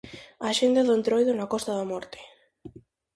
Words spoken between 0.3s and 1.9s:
Axenda do Entroido na Costa da